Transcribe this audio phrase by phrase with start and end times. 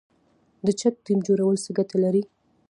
[0.65, 2.23] د چک ډیم جوړول څه ګټه لري؟